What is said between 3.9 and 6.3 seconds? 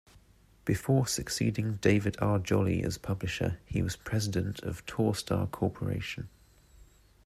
president of Torstar Corporation.